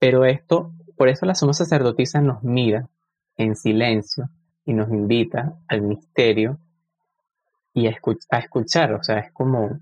pero 0.00 0.24
esto, 0.24 0.72
por 0.96 1.08
eso 1.08 1.26
la 1.26 1.36
suma 1.36 1.52
sacerdotisa 1.52 2.20
nos 2.20 2.42
mira 2.42 2.88
en 3.36 3.54
silencio 3.54 4.30
y 4.64 4.72
nos 4.72 4.88
invita 4.88 5.58
al 5.68 5.82
misterio 5.82 6.58
y 7.74 7.86
a, 7.86 7.90
escuchar. 7.90 8.94
O 8.94 9.02
sea, 9.02 9.18
es 9.18 9.30
como, 9.32 9.78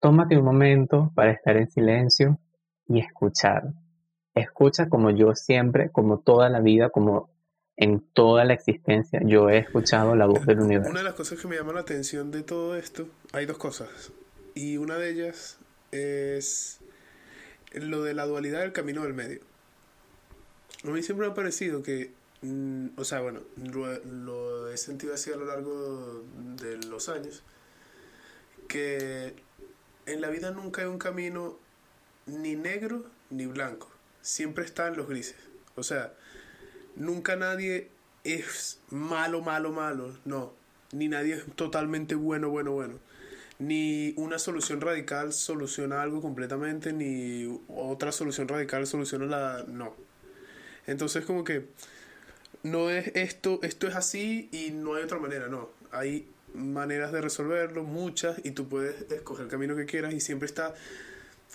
tómate 0.00 0.36
un 0.36 0.44
momento 0.44 1.12
para 1.14 1.30
estar 1.30 1.56
en 1.58 1.70
silencio 1.70 2.38
y 2.88 3.00
escuchar. 3.00 3.74
Escucha 4.34 4.88
como 4.88 5.10
yo 5.10 5.34
siempre, 5.34 5.90
como 5.90 6.20
toda 6.20 6.48
la 6.48 6.60
vida, 6.60 6.88
como 6.88 7.28
en 7.76 8.00
toda 8.12 8.44
la 8.46 8.54
existencia, 8.54 9.20
yo 9.24 9.50
he 9.50 9.58
escuchado 9.58 10.16
la 10.16 10.26
voz 10.26 10.46
del 10.46 10.60
universo. 10.60 10.90
Una 10.90 11.00
de 11.00 11.04
las 11.04 11.14
cosas 11.14 11.38
que 11.38 11.48
me 11.48 11.56
llama 11.56 11.74
la 11.74 11.80
atención 11.80 12.30
de 12.30 12.42
todo 12.42 12.76
esto, 12.76 13.08
hay 13.32 13.44
dos 13.44 13.58
cosas. 13.58 14.12
Y 14.54 14.78
una 14.78 14.96
de 14.96 15.10
ellas 15.10 15.58
es 15.92 16.80
lo 17.72 18.02
de 18.02 18.14
la 18.14 18.26
dualidad 18.26 18.60
del 18.60 18.72
camino 18.72 19.02
del 19.02 19.14
medio. 19.14 19.40
A 20.84 20.88
mí 20.88 21.02
siempre 21.02 21.26
me 21.26 21.32
ha 21.32 21.34
parecido 21.34 21.82
que, 21.82 22.12
mm, 22.42 22.88
o 22.96 23.04
sea, 23.04 23.20
bueno, 23.20 23.40
lo, 23.56 24.70
he 24.70 24.76
sentido 24.76 25.14
así 25.14 25.30
a 25.30 25.36
lo 25.36 25.44
largo 25.44 26.24
de 26.56 26.78
los 26.86 27.08
años, 27.08 27.42
que 28.68 29.34
en 30.06 30.20
la 30.20 30.30
vida 30.30 30.50
nunca 30.50 30.82
hay 30.82 30.88
un 30.88 30.98
camino 30.98 31.58
ni 32.26 32.56
negro 32.56 33.04
ni 33.30 33.46
blanco, 33.46 33.90
siempre 34.22 34.64
están 34.64 34.96
los 34.96 35.08
grises. 35.08 35.36
O 35.76 35.82
sea, 35.82 36.14
nunca 36.96 37.36
nadie 37.36 37.90
es 38.24 38.80
malo, 38.90 39.42
malo, 39.42 39.72
malo, 39.72 40.16
no, 40.24 40.52
ni 40.92 41.08
nadie 41.08 41.34
es 41.34 41.56
totalmente 41.56 42.14
bueno, 42.14 42.48
bueno, 42.48 42.72
bueno 42.72 43.09
ni 43.60 44.14
una 44.16 44.38
solución 44.38 44.80
radical 44.80 45.34
soluciona 45.34 46.00
algo 46.02 46.22
completamente, 46.22 46.92
ni 46.94 47.60
otra 47.68 48.10
solución 48.10 48.48
radical 48.48 48.86
soluciona 48.86 49.26
la... 49.26 49.64
No. 49.68 49.94
Entonces 50.86 51.26
como 51.26 51.44
que 51.44 51.66
no 52.62 52.88
es 52.90 53.12
esto, 53.14 53.60
esto 53.62 53.86
es 53.86 53.94
así 53.94 54.48
y 54.50 54.70
no 54.70 54.94
hay 54.94 55.04
otra 55.04 55.18
manera, 55.18 55.48
no. 55.48 55.68
Hay 55.92 56.26
maneras 56.54 57.12
de 57.12 57.20
resolverlo, 57.20 57.84
muchas, 57.84 58.40
y 58.44 58.52
tú 58.52 58.66
puedes 58.66 59.10
escoger 59.12 59.44
el 59.44 59.50
camino 59.50 59.76
que 59.76 59.84
quieras 59.84 60.14
y 60.14 60.20
siempre 60.20 60.46
está... 60.46 60.74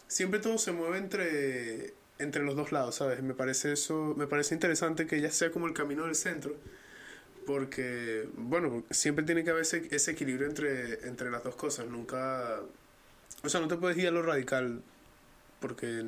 Siempre 0.07 0.39
todo 0.39 0.59
se 0.59 0.71
mueve 0.71 0.99
entre, 0.99 1.95
entre 2.19 2.43
los 2.43 2.55
dos 2.55 2.71
lados, 2.71 2.95
¿sabes? 2.95 3.23
Me 3.23 3.33
parece 3.33 3.73
eso, 3.73 4.13
me 4.15 4.27
parece 4.27 4.53
interesante 4.53 5.07
que 5.07 5.19
ya 5.19 5.31
sea 5.31 5.51
como 5.51 5.65
el 5.65 5.73
camino 5.73 6.05
del 6.05 6.13
centro 6.13 6.55
porque, 7.45 8.27
bueno, 8.37 8.83
siempre 8.89 9.25
tiene 9.25 9.43
que 9.43 9.51
haber 9.51 9.63
ese, 9.63 9.87
ese 9.91 10.11
equilibrio 10.11 10.47
entre, 10.47 11.07
entre 11.07 11.31
las 11.31 11.43
dos 11.43 11.55
cosas. 11.55 11.87
Nunca. 11.87 12.59
O 13.43 13.49
sea, 13.49 13.61
no 13.61 13.67
te 13.67 13.77
puedes 13.77 13.97
ir 13.97 14.07
a 14.07 14.11
lo 14.11 14.21
radical. 14.21 14.81
Porque 15.59 16.03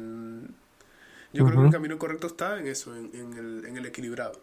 yo 1.34 1.46
creo 1.46 1.60
que 1.60 1.66
el 1.68 1.72
camino 1.72 1.98
correcto 1.98 2.28
está 2.28 2.60
en 2.60 2.68
eso, 2.68 2.96
en, 2.96 3.10
en, 3.14 3.34
el, 3.34 3.66
en 3.66 3.78
el 3.78 3.86
equilibrado. 3.86 4.40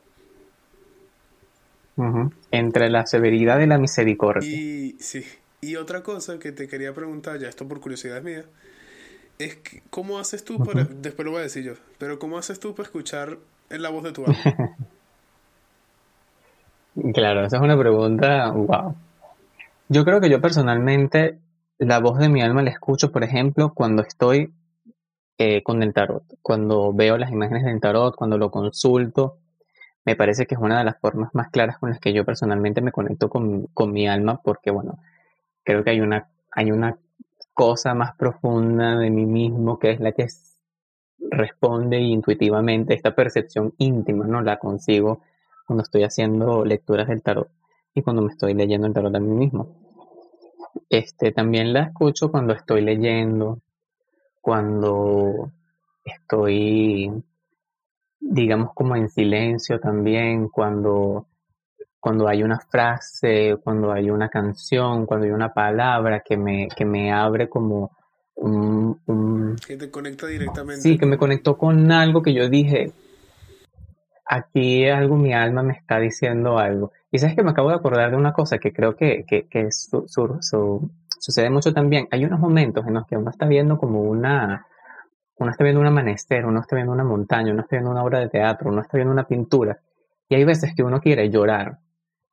Entre 2.50 2.90
la 2.90 3.06
severidad 3.06 3.60
y 3.60 3.66
la 3.66 3.78
misericordia. 3.78 4.48
Y 4.48 4.96
sí. 4.98 5.24
Y 5.60 5.76
otra 5.76 6.02
cosa 6.02 6.38
que 6.38 6.52
te 6.52 6.68
quería 6.68 6.92
preguntar, 6.92 7.38
ya 7.38 7.48
esto 7.48 7.66
por 7.66 7.80
curiosidad 7.80 8.22
mía, 8.22 8.44
es 9.38 9.56
que, 9.56 9.82
¿cómo 9.90 10.18
haces 10.18 10.44
tú 10.44 10.62
para. 10.62 10.84
Después 10.84 11.24
lo 11.24 11.32
voy 11.32 11.40
a 11.40 11.44
decir 11.44 11.64
yo, 11.64 11.74
pero 11.98 12.18
¿cómo 12.18 12.36
haces 12.36 12.60
tú 12.60 12.74
para 12.74 12.86
escuchar 12.86 13.38
en 13.70 13.82
la 13.82 13.88
voz 13.88 14.04
de 14.04 14.12
tu 14.12 14.24
alma? 14.24 14.36
Claro, 17.12 17.44
esa 17.44 17.56
es 17.56 17.62
una 17.62 17.78
pregunta, 17.78 18.50
wow. 18.52 18.94
Yo 19.88 20.04
creo 20.04 20.20
que 20.20 20.30
yo 20.30 20.40
personalmente 20.40 21.38
la 21.78 21.98
voz 21.98 22.18
de 22.18 22.28
mi 22.28 22.40
alma 22.40 22.62
la 22.62 22.70
escucho, 22.70 23.10
por 23.10 23.24
ejemplo, 23.24 23.74
cuando 23.74 24.02
estoy 24.02 24.52
eh, 25.38 25.62
con 25.64 25.82
el 25.82 25.92
tarot, 25.92 26.22
cuando 26.40 26.92
veo 26.92 27.18
las 27.18 27.32
imágenes 27.32 27.64
del 27.64 27.80
tarot, 27.80 28.14
cuando 28.14 28.38
lo 28.38 28.50
consulto, 28.50 29.38
me 30.04 30.14
parece 30.14 30.46
que 30.46 30.54
es 30.54 30.60
una 30.60 30.78
de 30.78 30.84
las 30.84 30.98
formas 31.00 31.34
más 31.34 31.50
claras 31.50 31.78
con 31.78 31.90
las 31.90 31.98
que 31.98 32.12
yo 32.12 32.24
personalmente 32.24 32.80
me 32.80 32.92
conecto 32.92 33.28
con, 33.28 33.66
con 33.74 33.92
mi 33.92 34.06
alma, 34.06 34.40
porque 34.42 34.70
bueno, 34.70 34.98
creo 35.64 35.82
que 35.82 35.90
hay 35.90 36.00
una, 36.00 36.28
hay 36.52 36.70
una 36.70 36.96
cosa 37.54 37.94
más 37.94 38.14
profunda 38.16 38.96
de 38.96 39.10
mí 39.10 39.26
mismo 39.26 39.78
que 39.78 39.90
es 39.90 40.00
la 40.00 40.12
que 40.12 40.26
responde 41.30 41.98
intuitivamente, 41.98 42.94
esta 42.94 43.14
percepción 43.14 43.74
íntima, 43.78 44.26
¿no? 44.26 44.42
La 44.42 44.58
consigo 44.58 45.22
cuando 45.66 45.83
estoy 45.83 46.02
haciendo 46.04 46.64
lecturas 46.64 47.09
del 47.09 47.23
tarot 47.23 47.49
y 47.94 48.02
cuando 48.02 48.23
me 48.23 48.33
estoy 48.33 48.54
leyendo 48.54 48.87
el 48.87 48.92
tarot 48.92 49.14
a 49.14 49.21
mí 49.21 49.30
mismo. 49.30 49.68
Este, 50.88 51.33
también 51.33 51.73
la 51.73 51.85
escucho 51.85 52.30
cuando 52.30 52.52
estoy 52.52 52.83
leyendo, 52.83 53.61
cuando 54.40 55.52
estoy, 56.04 57.11
digamos, 58.21 58.75
como 58.75 58.97
en 58.97 59.09
silencio 59.09 59.78
también, 59.80 60.49
cuando, 60.49 61.26
cuando 62.00 62.28
hay 62.28 62.42
una 62.42 62.59
frase, 62.59 63.56
cuando 63.62 63.92
hay 63.92 64.11
una 64.11 64.28
canción, 64.28 65.06
cuando 65.06 65.26
hay 65.26 65.33
una 65.33 65.52
palabra 65.54 66.21
que 66.21 66.37
me, 66.37 66.68
que 66.76 66.85
me 66.85 67.12
abre 67.12 67.49
como 67.49 67.92
un, 68.37 69.00
un... 69.06 69.56
Que 69.66 69.76
te 69.76 69.90
conecta 69.90 70.26
directamente. 70.26 70.83
Sí, 70.83 70.99
que 70.99 71.06
me 71.06 71.16
conectó 71.16 71.56
con 71.56 71.90
algo 71.92 72.23
que 72.23 72.35
yo 72.35 72.49
dije, 72.49 72.92
aquí 74.26 74.88
algo, 74.88 75.16
mi 75.16 75.32
alma 75.32 75.62
me 75.62 75.74
está 75.74 75.98
diciendo 75.98 76.58
algo. 76.58 76.92
Y 77.10 77.18
sabes 77.18 77.36
que 77.36 77.42
me 77.42 77.50
acabo 77.50 77.68
de 77.68 77.76
acordar 77.76 78.10
de 78.10 78.16
una 78.16 78.32
cosa 78.32 78.58
que 78.58 78.72
creo 78.72 78.96
que, 78.96 79.24
que, 79.26 79.68
sucede 79.70 81.50
mucho 81.50 81.72
también. 81.72 82.08
Hay 82.10 82.24
unos 82.24 82.40
momentos 82.40 82.86
en 82.86 82.94
los 82.94 83.06
que 83.06 83.16
uno 83.16 83.30
está 83.30 83.46
viendo 83.46 83.78
como 83.78 84.02
una, 84.02 84.66
uno 85.38 85.50
está 85.50 85.64
viendo 85.64 85.80
un 85.80 85.86
amanecer, 85.86 86.44
uno 86.46 86.60
está 86.60 86.76
viendo 86.76 86.92
una 86.92 87.04
montaña, 87.04 87.52
uno 87.52 87.62
está 87.62 87.76
viendo 87.76 87.90
una 87.90 88.02
obra 88.02 88.20
de 88.20 88.28
teatro, 88.28 88.70
uno 88.70 88.80
está 88.80 88.96
viendo 88.96 89.12
una 89.12 89.26
pintura. 89.26 89.78
Y 90.28 90.34
hay 90.34 90.44
veces 90.44 90.74
que 90.74 90.82
uno 90.82 91.00
quiere 91.00 91.30
llorar. 91.30 91.78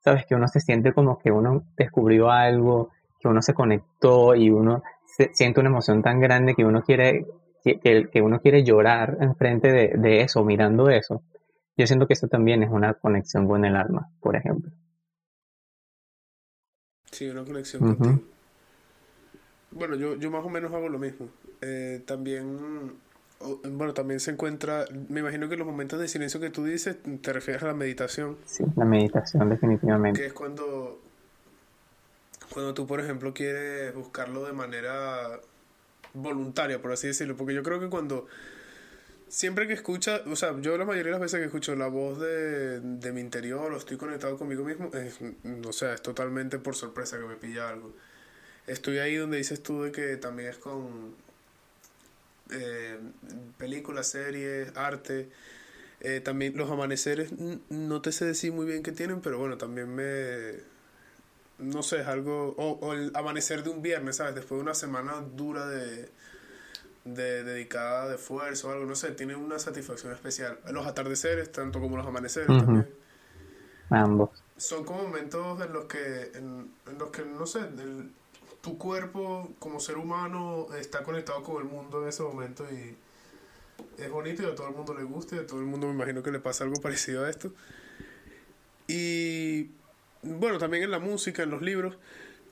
Sabes 0.00 0.26
que 0.26 0.34
uno 0.34 0.48
se 0.48 0.60
siente 0.60 0.92
como 0.92 1.18
que 1.18 1.30
uno 1.30 1.64
descubrió 1.76 2.30
algo, 2.30 2.90
que 3.20 3.28
uno 3.28 3.40
se 3.40 3.54
conectó 3.54 4.34
y 4.34 4.50
uno 4.50 4.82
siente 5.32 5.60
una 5.60 5.68
emoción 5.68 6.02
tan 6.02 6.18
grande 6.18 6.54
que 6.54 6.64
uno 6.64 6.82
quiere, 6.82 7.26
que, 7.62 8.22
uno 8.22 8.40
quiere 8.40 8.64
llorar 8.64 9.18
enfrente 9.20 9.70
de 9.70 10.22
eso, 10.22 10.42
mirando 10.42 10.88
eso. 10.88 11.22
Yo 11.76 11.86
siento 11.86 12.06
que 12.06 12.12
eso 12.12 12.28
también 12.28 12.62
es 12.62 12.70
una 12.70 12.94
conexión 12.94 13.48
con 13.48 13.64
el 13.64 13.76
alma, 13.76 14.10
por 14.20 14.36
ejemplo. 14.36 14.70
Sí, 17.10 17.28
una 17.28 17.44
conexión 17.44 17.82
contigo. 17.82 18.20
Bueno, 19.70 19.96
yo, 19.96 20.16
yo 20.16 20.30
más 20.30 20.44
o 20.44 20.50
menos 20.50 20.72
hago 20.72 20.88
lo 20.88 20.98
mismo. 20.98 21.28
Eh, 21.62 22.02
también, 22.04 22.92
bueno, 23.70 23.94
también 23.94 24.20
se 24.20 24.30
encuentra, 24.30 24.84
me 25.08 25.20
imagino 25.20 25.48
que 25.48 25.56
los 25.56 25.66
momentos 25.66 25.98
de 25.98 26.08
silencio 26.08 26.40
que 26.40 26.50
tú 26.50 26.64
dices 26.64 26.96
te 27.22 27.32
refieres 27.32 27.62
a 27.62 27.66
la 27.66 27.74
meditación. 27.74 28.36
Sí, 28.44 28.64
la 28.76 28.84
meditación 28.84 29.48
definitivamente. 29.48 30.20
Que 30.20 30.26
es 30.26 30.32
cuando, 30.32 31.00
cuando 32.52 32.74
tú, 32.74 32.86
por 32.86 33.00
ejemplo, 33.00 33.32
quieres 33.32 33.94
buscarlo 33.94 34.44
de 34.44 34.52
manera 34.52 35.40
voluntaria, 36.12 36.82
por 36.82 36.92
así 36.92 37.06
decirlo. 37.06 37.36
Porque 37.36 37.54
yo 37.54 37.62
creo 37.62 37.80
que 37.80 37.88
cuando 37.88 38.26
siempre 39.32 39.66
que 39.66 39.72
escucha, 39.72 40.22
o 40.26 40.36
sea, 40.36 40.54
yo 40.60 40.76
la 40.76 40.84
mayoría 40.84 41.06
de 41.06 41.18
las 41.18 41.20
veces 41.20 41.40
que 41.40 41.46
escucho 41.46 41.74
la 41.74 41.86
voz 41.86 42.20
de, 42.20 42.80
de 42.80 43.12
mi 43.12 43.22
interior 43.22 43.72
o 43.72 43.78
estoy 43.78 43.96
conectado 43.96 44.36
conmigo 44.36 44.62
mismo, 44.62 44.90
es, 44.92 45.18
o 45.66 45.72
sea, 45.72 45.94
es 45.94 46.02
totalmente 46.02 46.58
por 46.58 46.76
sorpresa 46.76 47.18
que 47.18 47.24
me 47.24 47.36
pilla 47.36 47.70
algo. 47.70 47.94
Estoy 48.66 48.98
ahí 48.98 49.16
donde 49.16 49.38
dices 49.38 49.62
tú 49.62 49.84
de 49.84 49.90
que 49.90 50.18
también 50.18 50.50
es 50.50 50.58
con 50.58 51.14
eh, 52.50 52.98
películas, 53.56 54.06
series, 54.08 54.76
arte. 54.76 55.30
Eh, 56.00 56.20
también 56.20 56.54
los 56.56 56.70
amaneceres, 56.70 57.32
no 57.70 58.02
te 58.02 58.12
sé 58.12 58.26
decir 58.26 58.52
muy 58.52 58.66
bien 58.66 58.82
qué 58.82 58.92
tienen, 58.92 59.22
pero 59.22 59.38
bueno, 59.38 59.56
también 59.56 59.94
me... 59.94 60.60
No 61.58 61.82
sé, 61.82 62.00
es 62.00 62.06
algo... 62.06 62.54
O 62.58 62.92
el 62.92 63.12
amanecer 63.14 63.62
de 63.62 63.70
un 63.70 63.80
viernes, 63.80 64.16
¿sabes? 64.16 64.34
Después 64.34 64.58
de 64.58 64.62
una 64.62 64.74
semana 64.74 65.24
dura 65.34 65.66
de 65.66 66.10
de, 67.04 67.44
dedicada 67.44 68.08
de 68.08 68.16
esfuerzo 68.16 68.68
o 68.68 68.72
algo, 68.72 68.86
no 68.86 68.94
sé, 68.94 69.10
tiene 69.12 69.34
una 69.34 69.58
satisfacción 69.58 70.12
especial. 70.12 70.58
Los 70.70 70.86
atardeceres, 70.86 71.50
tanto 71.50 71.80
como 71.80 71.96
los 71.96 72.06
amaneceres 72.06 72.46
también. 72.46 72.88
Ambos. 73.90 74.30
Son 74.56 74.84
como 74.84 75.02
momentos 75.02 75.60
en 75.60 75.72
los 75.72 75.84
que, 75.86 76.32
en, 76.34 76.72
los 76.98 77.10
que 77.10 77.24
no 77.24 77.46
sé, 77.46 77.60
tu 78.60 78.78
cuerpo 78.78 79.52
como 79.58 79.80
ser 79.80 79.98
humano 79.98 80.68
está 80.78 81.02
conectado 81.02 81.42
con 81.42 81.60
el 81.62 81.68
mundo 81.68 82.02
en 82.02 82.08
ese 82.08 82.22
momento 82.22 82.64
y 82.70 82.96
es 83.98 84.10
bonito 84.10 84.42
y 84.42 84.46
a 84.46 84.54
todo 84.54 84.68
el 84.68 84.74
mundo 84.74 84.94
le 84.94 85.02
gusta 85.02 85.36
y 85.36 85.38
a 85.40 85.46
todo 85.46 85.58
el 85.60 85.66
mundo 85.66 85.88
me 85.88 85.94
imagino 85.94 86.22
que 86.22 86.30
le 86.30 86.38
pasa 86.38 86.64
algo 86.64 86.80
parecido 86.80 87.24
a 87.24 87.30
esto. 87.30 87.52
Y 88.86 89.70
bueno, 90.22 90.58
también 90.58 90.84
en 90.84 90.90
la 90.90 91.00
música, 91.00 91.42
en 91.42 91.50
los 91.50 91.62
libros, 91.62 91.96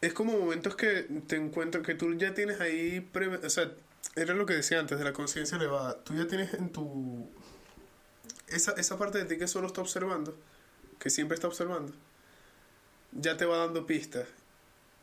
es 0.00 0.12
como 0.12 0.38
momentos 0.38 0.74
que 0.76 1.06
te 1.26 1.36
encuentras, 1.36 1.84
que 1.84 1.94
tú 1.94 2.12
ya 2.14 2.34
tienes 2.34 2.60
ahí, 2.60 3.08
o 3.44 3.50
sea, 3.50 3.70
era 4.16 4.34
lo 4.34 4.46
que 4.46 4.54
decía 4.54 4.80
antes 4.80 4.98
de 4.98 5.04
la 5.04 5.12
conciencia 5.12 5.56
elevada, 5.56 6.02
tú 6.02 6.14
ya 6.14 6.26
tienes 6.26 6.54
en 6.54 6.70
tu... 6.70 7.28
Esa, 8.48 8.72
esa 8.72 8.98
parte 8.98 9.18
de 9.18 9.24
ti 9.24 9.38
que 9.38 9.46
solo 9.46 9.68
está 9.68 9.80
observando, 9.80 10.36
que 10.98 11.10
siempre 11.10 11.36
está 11.36 11.46
observando, 11.46 11.92
ya 13.12 13.36
te 13.36 13.44
va 13.44 13.58
dando 13.58 13.86
pistas. 13.86 14.26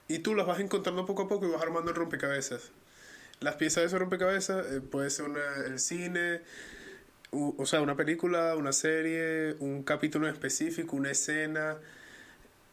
Y 0.09 0.19
tú 0.19 0.35
las 0.35 0.45
vas 0.45 0.59
encontrando 0.59 1.05
poco 1.05 1.23
a 1.23 1.27
poco 1.27 1.45
y 1.47 1.51
vas 1.51 1.61
armando 1.61 1.91
el 1.91 1.95
rompecabezas. 1.95 2.71
Las 3.39 3.55
piezas 3.55 3.81
de 3.81 3.87
ese 3.87 3.97
rompecabezas 3.99 4.65
eh, 4.71 4.81
puede 4.81 5.09
ser 5.09 5.27
el 5.65 5.79
cine, 5.79 6.41
o 7.31 7.65
sea, 7.65 7.81
una 7.81 7.95
película, 7.95 8.55
una 8.55 8.71
serie, 8.71 9.55
un 9.59 9.83
capítulo 9.83 10.27
específico, 10.27 10.95
una 10.95 11.11
escena, 11.11 11.77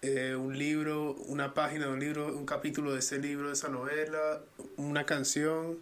eh, 0.02 0.36
un 0.36 0.56
libro, 0.56 1.14
una 1.26 1.54
página 1.54 1.86
de 1.86 1.92
un 1.92 2.00
libro, 2.00 2.26
un 2.36 2.46
capítulo 2.46 2.92
de 2.92 3.00
ese 3.00 3.18
libro, 3.18 3.48
de 3.48 3.54
esa 3.54 3.68
novela, 3.68 4.40
una 4.76 5.06
canción 5.06 5.78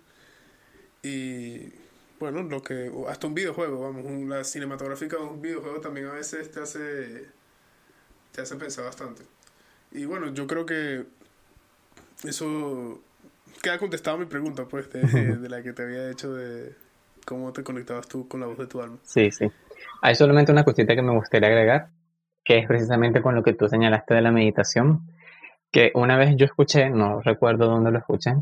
y 1.03 1.73
bueno, 2.21 2.43
lo 2.43 2.63
que 2.63 2.91
hasta 3.09 3.27
un 3.27 3.35
videojuego, 3.35 3.81
vamos, 3.81 4.05
la 4.29 4.45
cinematográfica 4.45 5.17
de 5.17 5.25
un 5.25 5.43
videojuego 5.43 5.81
también 5.81 6.07
a 6.07 6.13
veces 6.13 6.51
te 6.51 6.61
hace 6.61 7.27
te 8.33 8.41
hace 8.41 8.57
pensar 8.57 8.85
bastante. 8.85 9.23
Y 9.91 10.05
bueno, 10.05 10.33
yo 10.33 10.47
creo 10.47 10.65
que 10.65 11.05
eso 12.25 13.01
queda 13.63 13.79
contestado 13.79 14.19
mi 14.19 14.27
pregunta, 14.27 14.65
pues, 14.67 14.91
de, 14.93 15.01
de 15.37 15.49
la 15.49 15.63
que 15.63 15.73
te 15.73 15.83
había 15.83 16.11
hecho 16.11 16.33
de 16.33 16.75
cómo 17.25 17.53
te 17.53 17.63
conectabas 17.63 18.09
tú 18.09 18.27
con 18.29 18.41
la 18.41 18.47
voz 18.47 18.59
de 18.59 18.67
tu 18.67 18.81
alma. 18.81 18.99
Sí, 19.03 19.31
sí. 19.31 19.51
Hay 20.01 20.15
solamente 20.15 20.53
una 20.53 20.65
cosita 20.65 20.95
que 20.95 21.03
me 21.03 21.15
gustaría 21.15 21.49
agregar, 21.49 21.89
que 22.45 22.59
es 22.59 22.67
precisamente 22.67 23.23
con 23.23 23.35
lo 23.35 23.43
que 23.43 23.53
tú 23.53 23.69
señalaste 23.69 24.15
de 24.15 24.23
la 24.23 24.33
meditación, 24.33 25.03
que 25.71 25.93
una 25.95 26.17
vez 26.17 26.35
yo 26.37 26.45
escuché, 26.45 26.91
no 26.91 27.21
recuerdo 27.21 27.67
dónde 27.67 27.91
lo 27.91 27.99
escuché, 27.99 28.35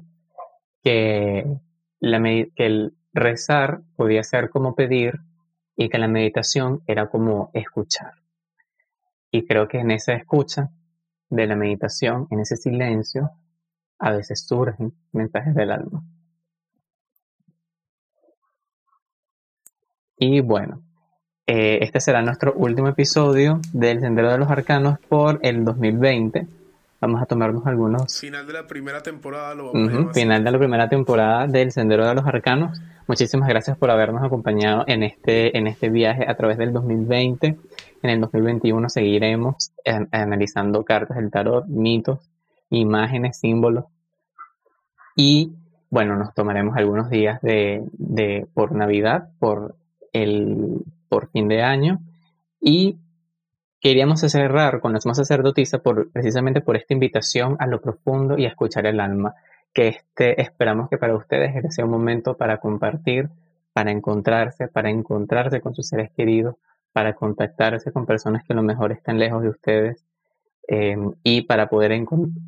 que, 0.83 1.45
que 2.01 2.67
el 2.67 2.95
rezar 3.13 3.83
podía 3.97 4.23
ser 4.23 4.51
como 4.51 4.75
pedir 4.75 5.21
y 5.77 5.89
que 5.89 5.99
la 5.99 6.09
meditación 6.09 6.83
era 6.87 7.09
como 7.09 7.51
escuchar. 7.55 8.15
Y 9.31 9.47
creo 9.47 9.69
que 9.69 9.79
en 9.79 9.91
esa 9.91 10.15
escucha 10.15 10.71
de 11.29 11.47
la 11.47 11.57
meditación, 11.57 12.27
en 12.31 12.41
ese 12.41 12.57
silencio, 12.57 13.31
a 13.99 14.13
veces 14.13 14.47
surgen 14.47 14.93
mensajes 15.13 15.55
del 15.55 15.71
alma. 15.71 16.03
Y 20.17 20.41
bueno, 20.41 20.83
eh, 21.47 21.79
este 21.83 22.01
será 22.01 22.21
nuestro 22.23 22.53
último 22.53 22.89
episodio 22.89 23.61
del 23.73 24.01
Sendero 24.01 24.31
de 24.31 24.39
los 24.39 24.51
Arcanos 24.51 24.99
por 25.09 25.39
el 25.43 25.65
2020. 25.65 26.47
Vamos 27.01 27.23
a 27.23 27.27
tomarnos 27.27 27.67
algunos. 27.67 28.21
Final 28.21 28.47
de 28.47 28.53
la 28.53 28.67
primera 28.67 29.03
temporada, 29.03 29.55
lo 29.55 29.73
vamos 29.73 30.13
Final 30.13 30.45
de 30.45 30.51
la 30.51 30.59
primera 30.59 30.89
temporada 30.89 31.47
del 31.47 31.73
Sendero 31.73 32.07
de 32.07 32.15
los 32.15 32.27
Arcanos. 32.27 32.79
Muchísimas 33.07 33.49
gracias 33.49 33.79
por 33.79 33.91
habernos 33.91 34.23
acompañado 34.23 34.85
en 34.87 35.03
este, 35.03 35.57
en 35.57 35.67
este 35.67 35.89
viaje 35.89 36.27
a 36.29 36.37
través 36.37 36.59
del 36.59 36.75
2020. 36.75 37.59
En 38.03 38.11
el 38.11 38.21
2021 38.21 38.89
seguiremos 38.91 39.73
analizando 40.13 40.85
cartas 40.85 41.17
del 41.17 41.31
tarot, 41.31 41.67
mitos, 41.67 42.21
imágenes, 42.69 43.39
símbolos. 43.39 43.87
Y 45.17 45.53
bueno, 45.89 46.17
nos 46.17 46.35
tomaremos 46.35 46.77
algunos 46.77 47.09
días 47.09 47.41
de, 47.41 47.83
de 47.93 48.47
por 48.53 48.73
Navidad, 48.73 49.31
por 49.39 49.75
el 50.13 50.85
por 51.09 51.31
fin 51.31 51.49
de 51.49 51.63
año 51.63 52.01
y 52.61 52.97
queríamos 53.81 54.21
cerrar 54.21 54.81
con 54.81 54.93
la 54.93 55.01
suma 55.01 55.15
sacerdotisa 55.15 55.79
por, 55.79 56.11
precisamente 56.13 56.61
por 56.61 56.77
esta 56.77 56.95
invitación 56.95 57.57
a 57.59 57.67
lo 57.67 57.81
profundo 57.81 58.37
y 58.39 58.45
a 58.45 58.49
escuchar 58.49 58.87
el 58.87 59.01
alma, 59.01 59.35
que 59.73 59.89
este, 59.89 60.41
esperamos 60.41 60.89
que 60.89 60.99
para 60.99 61.17
ustedes 61.17 61.55
este 61.57 61.71
sea 61.71 61.85
un 61.85 61.91
momento 61.91 62.37
para 62.37 62.59
compartir, 62.59 63.31
para 63.73 63.91
encontrarse, 63.91 64.69
para 64.69 64.91
encontrarse 64.91 65.61
con 65.61 65.75
sus 65.75 65.89
seres 65.89 66.11
queridos, 66.17 66.57
para 66.93 67.15
contactarse 67.15 67.93
con 67.93 68.05
personas 68.05 68.45
que 68.45 68.53
a 68.53 68.57
lo 68.57 68.63
mejor 68.63 68.93
están 68.93 69.19
lejos 69.19 69.43
de 69.43 69.49
ustedes 69.49 70.05
em, 70.69 71.13
y 71.23 71.43
para 71.43 71.69
poder, 71.69 71.93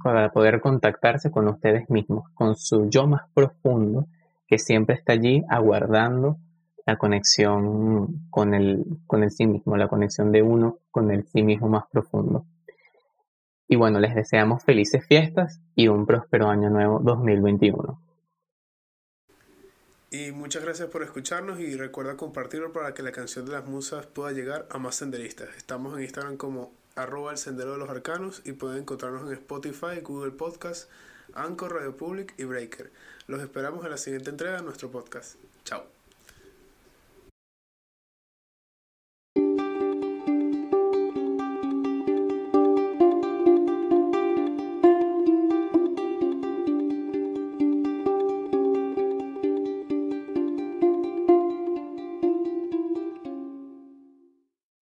para 0.02 0.32
poder 0.32 0.60
contactarse 0.60 1.30
con 1.30 1.48
ustedes 1.48 1.88
mismos, 1.88 2.28
con 2.34 2.56
su 2.56 2.90
yo 2.90 3.06
más 3.06 3.22
profundo, 3.32 4.06
que 4.46 4.58
siempre 4.58 4.96
está 4.96 5.14
allí 5.14 5.42
aguardando 5.48 6.38
la 6.86 6.96
conexión 6.96 8.26
con 8.30 8.54
el, 8.54 8.84
con 9.06 9.22
el 9.22 9.30
sí 9.30 9.46
mismo, 9.46 9.76
la 9.76 9.88
conexión 9.88 10.32
de 10.32 10.42
uno 10.42 10.78
con 10.90 11.10
el 11.10 11.26
sí 11.26 11.42
mismo 11.42 11.68
más 11.68 11.84
profundo. 11.90 12.44
Y 13.68 13.76
bueno, 13.76 14.00
les 14.00 14.14
deseamos 14.14 14.62
felices 14.64 15.06
fiestas 15.06 15.60
y 15.74 15.88
un 15.88 16.06
próspero 16.06 16.48
año 16.48 16.68
nuevo 16.68 16.98
2021. 16.98 17.98
Y 20.10 20.30
muchas 20.30 20.62
gracias 20.62 20.90
por 20.90 21.02
escucharnos 21.02 21.58
y 21.58 21.74
recuerda 21.74 22.18
compartirlo 22.18 22.70
para 22.72 22.92
que 22.92 23.02
la 23.02 23.12
canción 23.12 23.46
de 23.46 23.52
las 23.52 23.64
musas 23.64 24.04
pueda 24.04 24.32
llegar 24.32 24.66
a 24.70 24.78
más 24.78 24.96
senderistas. 24.96 25.48
Estamos 25.56 25.96
en 25.96 26.02
Instagram 26.02 26.36
como 26.36 26.70
arroba 26.96 27.30
el 27.30 27.38
sendero 27.38 27.72
de 27.72 27.78
los 27.78 27.88
arcanos 27.88 28.42
y 28.44 28.52
pueden 28.52 28.80
encontrarnos 28.80 29.26
en 29.26 29.32
Spotify, 29.32 30.00
Google 30.02 30.32
Podcast, 30.32 30.90
Anchor, 31.32 31.76
Radio 31.76 31.96
Public 31.96 32.34
y 32.36 32.44
Breaker. 32.44 32.90
Los 33.26 33.40
esperamos 33.40 33.86
en 33.86 33.90
la 33.90 33.96
siguiente 33.96 34.28
entrega 34.28 34.56
de 34.56 34.62
nuestro 34.64 34.90
podcast. 34.90 35.36
Chao. 35.64 36.01